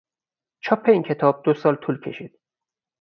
چاپ 0.61 0.89
این 0.89 1.03
کتاب 1.03 1.41
دو 1.43 1.53
سال 1.53 1.75
طول 1.75 1.99
کشید. 2.01 2.39